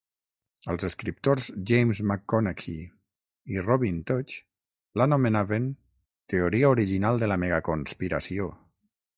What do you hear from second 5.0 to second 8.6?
l'anomenaven "teoria original de la megaconspiració".